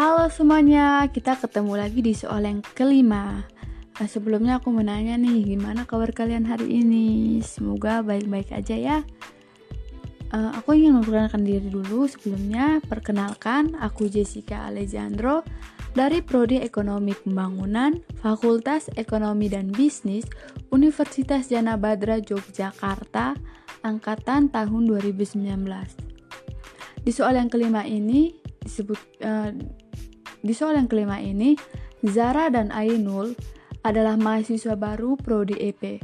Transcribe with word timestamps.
Halo 0.00 0.32
semuanya, 0.32 1.04
kita 1.12 1.36
ketemu 1.36 1.76
lagi 1.76 2.00
di 2.00 2.16
soal 2.16 2.48
yang 2.48 2.64
kelima. 2.72 3.44
Nah, 4.00 4.08
sebelumnya 4.08 4.56
aku 4.56 4.72
mau 4.72 4.80
nanya 4.80 5.20
nih, 5.20 5.52
gimana 5.52 5.84
kabar 5.84 6.08
kalian 6.16 6.48
hari 6.48 6.80
ini? 6.80 7.36
Semoga 7.44 8.00
baik-baik 8.00 8.48
aja 8.48 8.80
ya. 8.80 8.98
Uh, 10.32 10.56
aku 10.56 10.72
ingin 10.72 10.96
memperkenalkan 10.96 11.44
diri 11.44 11.68
dulu 11.68 12.08
sebelumnya. 12.08 12.80
Perkenalkan, 12.80 13.76
aku 13.76 14.08
Jessica 14.08 14.72
Alejandro 14.72 15.44
dari 15.92 16.24
Prodi 16.24 16.64
Ekonomi 16.64 17.12
Pembangunan, 17.12 18.00
Fakultas 18.24 18.88
Ekonomi 18.96 19.52
dan 19.52 19.68
Bisnis, 19.68 20.24
Universitas 20.72 21.52
Jana 21.52 21.76
Badra 21.76 22.24
Yogyakarta, 22.24 23.36
angkatan 23.84 24.48
tahun 24.48 24.82
2019. 24.88 25.44
Di 27.04 27.12
soal 27.12 27.36
yang 27.36 27.52
kelima 27.52 27.84
ini 27.84 28.32
disebut 28.64 29.00
uh, 29.24 29.52
di 30.40 30.52
soal 30.56 30.80
yang 30.80 30.88
kelima 30.88 31.20
ini, 31.20 31.56
Zara 32.04 32.48
dan 32.48 32.72
Ainul 32.72 33.36
adalah 33.84 34.16
mahasiswa 34.16 34.76
baru 34.76 35.16
Prodi 35.20 35.56
EP. 35.60 36.00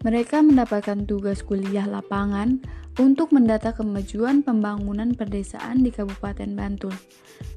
Mereka 0.00 0.40
mendapatkan 0.40 1.04
tugas 1.04 1.44
kuliah 1.44 1.84
lapangan 1.84 2.62
untuk 2.96 3.30
mendata 3.36 3.76
kemajuan 3.76 4.40
pembangunan 4.40 5.12
perdesaan 5.12 5.84
di 5.84 5.92
Kabupaten 5.92 6.56
Bantul. 6.56 6.94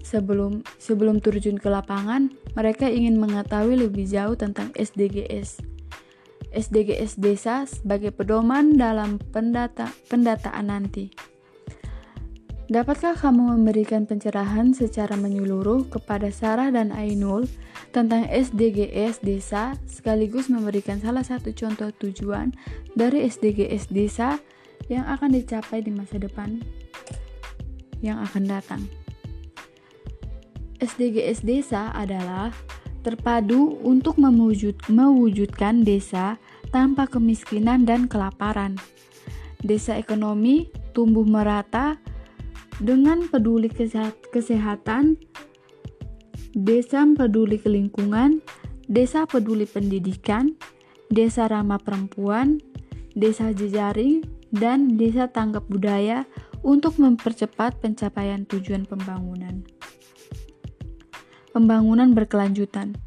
Sebelum 0.04 0.62
sebelum 0.78 1.24
terjun 1.24 1.56
ke 1.56 1.72
lapangan, 1.72 2.30
mereka 2.54 2.92
ingin 2.92 3.18
mengetahui 3.18 3.88
lebih 3.88 4.06
jauh 4.06 4.36
tentang 4.36 4.76
SDGs. 4.76 5.64
SDGs 6.54 7.18
desa 7.18 7.66
sebagai 7.66 8.14
pedoman 8.14 8.78
dalam 8.78 9.18
pendata, 9.18 9.90
pendataan 10.12 10.70
nanti. 10.70 11.33
Dapatkah 12.72 13.20
kamu 13.20 13.60
memberikan 13.60 14.08
pencerahan 14.08 14.72
secara 14.72 15.20
menyeluruh 15.20 15.84
kepada 15.92 16.32
Sarah 16.32 16.72
dan 16.72 16.96
Ainul 16.96 17.44
tentang 17.92 18.24
SDGs 18.24 19.20
desa 19.20 19.76
sekaligus 19.84 20.48
memberikan 20.48 20.96
salah 21.04 21.28
satu 21.28 21.52
contoh 21.52 21.92
tujuan 22.00 22.56
dari 22.96 23.28
SDGs 23.28 23.92
desa 23.92 24.40
yang 24.88 25.04
akan 25.12 25.36
dicapai 25.36 25.84
di 25.84 25.92
masa 25.92 26.16
depan 26.16 26.64
yang 28.00 28.24
akan 28.24 28.48
datang. 28.48 28.82
SDGs 30.80 31.44
desa 31.44 31.92
adalah 31.92 32.56
terpadu 33.04 33.76
untuk 33.84 34.16
mewujud, 34.16 34.80
mewujudkan 34.88 35.84
desa 35.84 36.40
tanpa 36.72 37.12
kemiskinan 37.12 37.84
dan 37.84 38.08
kelaparan. 38.08 38.80
Desa 39.60 40.00
ekonomi 40.00 40.72
tumbuh 40.96 41.28
merata 41.28 42.00
dengan 42.82 43.30
peduli 43.30 43.70
kesehatan, 44.32 45.20
desa 46.54 47.06
peduli 47.18 47.58
kelingkungan, 47.62 48.42
desa 48.90 49.26
peduli 49.30 49.66
pendidikan, 49.70 50.58
desa 51.14 51.46
ramah 51.46 51.82
perempuan, 51.82 52.58
desa 53.14 53.54
jejaring, 53.54 54.26
dan 54.54 54.98
desa 55.02 55.30
tanggap 55.30 55.66
budaya 55.66 56.26
untuk 56.62 56.98
mempercepat 57.02 57.82
pencapaian 57.82 58.46
tujuan 58.46 58.86
pembangunan. 58.86 59.66
Pembangunan 61.54 62.18
berkelanjutan. 62.18 62.98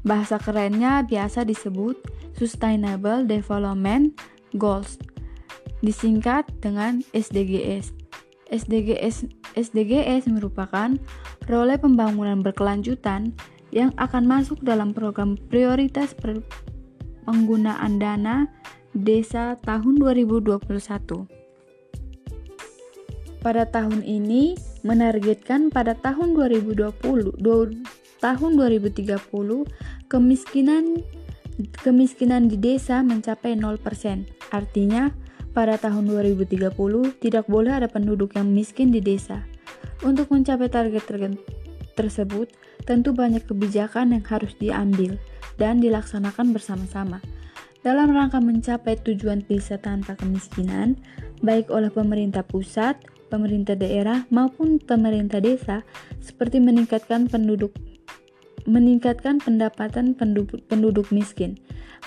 Bahasa 0.00 0.40
kerennya 0.40 1.04
biasa 1.04 1.44
disebut 1.44 2.00
Sustainable 2.32 3.28
Development 3.28 4.16
Goals, 4.56 4.96
disingkat 5.84 6.48
dengan 6.64 7.04
SDGs. 7.12 7.99
SDGs, 8.50 9.30
SDGs 9.54 10.26
merupakan 10.26 10.98
role 11.46 11.74
pembangunan 11.78 12.42
berkelanjutan 12.42 13.32
yang 13.70 13.94
akan 13.96 14.26
masuk 14.26 14.58
dalam 14.66 14.90
program 14.90 15.38
prioritas 15.48 16.14
penggunaan 17.26 18.02
dana 18.02 18.50
desa 18.90 19.54
tahun 19.62 20.02
2021. 20.02 20.60
Pada 23.40 23.64
tahun 23.64 24.04
ini 24.04 24.58
menargetkan 24.84 25.72
pada 25.72 25.96
tahun 25.96 26.36
2020 26.36 27.40
tahun 28.20 28.50
2030 28.52 29.16
kemiskinan 30.12 30.84
kemiskinan 31.80 32.48
di 32.48 32.56
desa 32.60 33.00
mencapai 33.00 33.56
0%. 33.56 33.80
Artinya 34.52 35.12
pada 35.50 35.74
tahun 35.76 36.06
2030 36.06 36.70
tidak 37.18 37.44
boleh 37.50 37.72
ada 37.82 37.88
penduduk 37.90 38.38
yang 38.38 38.50
miskin 38.50 38.94
di 38.94 39.02
desa. 39.02 39.42
Untuk 40.00 40.30
mencapai 40.32 40.70
target 40.70 41.04
tersebut, 41.98 42.48
tentu 42.88 43.12
banyak 43.12 43.44
kebijakan 43.44 44.16
yang 44.16 44.24
harus 44.24 44.56
diambil 44.56 45.20
dan 45.60 45.82
dilaksanakan 45.82 46.56
bersama-sama. 46.56 47.20
Dalam 47.80 48.12
rangka 48.12 48.40
mencapai 48.40 49.00
tujuan 49.00 49.44
desa 49.48 49.80
tanpa 49.80 50.16
kemiskinan, 50.16 51.00
baik 51.40 51.72
oleh 51.72 51.88
pemerintah 51.88 52.44
pusat, 52.44 52.96
pemerintah 53.32 53.72
daerah 53.72 54.28
maupun 54.28 54.76
pemerintah 54.80 55.40
desa, 55.40 55.80
seperti 56.20 56.60
meningkatkan 56.60 57.28
penduduk 57.28 57.72
meningkatkan 58.68 59.40
pendapatan 59.40 60.12
penduduk, 60.12 60.60
penduduk 60.68 61.08
miskin, 61.08 61.56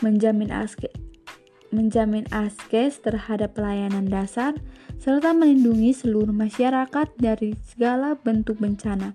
menjamin 0.05 0.53
menjamin 1.73 2.29
askes 2.29 3.01
terhadap 3.01 3.57
pelayanan 3.57 4.06
dasar, 4.06 4.53
serta 5.01 5.34
melindungi 5.34 5.91
seluruh 5.91 6.31
masyarakat 6.31 7.09
dari 7.17 7.57
segala 7.66 8.13
bentuk 8.16 8.61
bencana. 8.61 9.11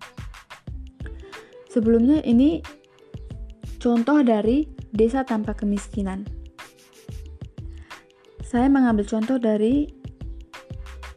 Sebelumnya 1.70 2.20
ini 2.26 2.58
contoh 3.78 4.20
dari 4.26 4.66
desa 4.90 5.22
tanpa 5.22 5.54
kemiskinan. 5.54 6.26
Saya 8.42 8.66
mengambil 8.66 9.06
contoh 9.06 9.38
dari 9.38 9.86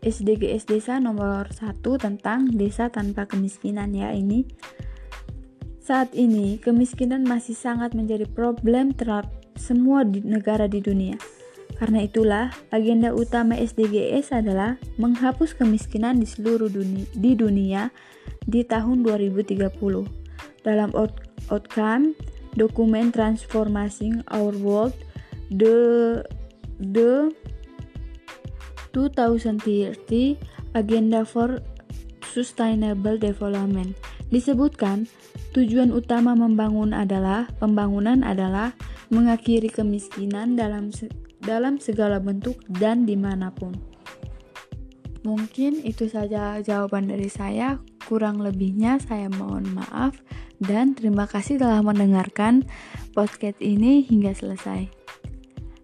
SDGs 0.02 0.66
desa 0.66 0.98
nomor 0.98 1.50
1 1.50 1.82
tentang 2.02 2.50
desa 2.52 2.90
tanpa 2.90 3.30
kemiskinan 3.30 3.94
ya 3.94 4.12
ini. 4.12 4.44
Saat 5.82 6.14
ini 6.18 6.58
kemiskinan 6.58 7.26
masih 7.26 7.54
sangat 7.54 7.94
menjadi 7.94 8.26
problem 8.30 8.94
terhadap 8.94 9.30
semua 9.56 10.02
di 10.02 10.26
negara 10.26 10.66
di 10.66 10.82
dunia. 10.82 11.16
Karena 11.78 12.06
itulah, 12.06 12.52
agenda 12.70 13.14
utama 13.16 13.58
SDGs 13.58 14.34
adalah 14.36 14.78
menghapus 14.98 15.58
kemiskinan 15.58 16.20
di 16.20 16.28
seluruh 16.28 16.70
dunia, 16.70 17.08
di 17.14 17.32
dunia 17.34 17.82
di 18.46 18.66
tahun 18.66 19.06
2030. 19.06 19.76
Dalam 20.62 20.90
out 20.94 21.16
outcome, 21.50 22.14
dokumen 22.54 23.10
Transforming 23.10 24.22
Our 24.30 24.54
World 24.60 24.94
the 25.52 26.22
the 26.80 27.34
2030 28.96 30.40
Agenda 30.72 31.28
for 31.28 31.60
Sustainable 32.32 33.20
Development 33.20 33.92
disebutkan 34.32 35.12
tujuan 35.52 35.92
utama 35.92 36.32
membangun 36.32 36.96
adalah 36.96 37.52
pembangunan 37.60 38.24
adalah 38.24 38.72
mengakhiri 39.12 39.68
kemiskinan 39.68 40.56
dalam 40.56 40.90
dalam 41.44 41.78
segala 41.78 42.18
bentuk 42.18 42.58
dan 42.72 43.04
di 43.04 43.20
mana 43.20 43.52
pun. 43.52 43.76
Mungkin 45.22 45.86
itu 45.86 46.10
saja 46.10 46.58
jawaban 46.66 47.06
dari 47.06 47.30
saya. 47.30 47.78
Kurang 48.10 48.42
lebihnya 48.42 48.98
saya 48.98 49.30
mohon 49.30 49.70
maaf 49.78 50.18
dan 50.58 50.98
terima 50.98 51.30
kasih 51.30 51.62
telah 51.62 51.86
mendengarkan 51.86 52.66
podcast 53.14 53.62
ini 53.62 54.02
hingga 54.02 54.34
selesai. 54.34 54.90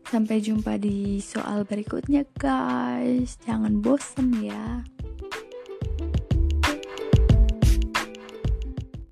Sampai 0.07 0.41
jumpa 0.41 0.81
di 0.81 1.21
soal 1.21 1.67
berikutnya 1.67 2.25
guys. 2.39 3.37
Jangan 3.45 3.83
bosen 3.83 4.33
ya. 4.41 4.81